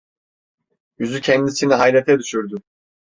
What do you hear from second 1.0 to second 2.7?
kendisini hayrete düşürdü: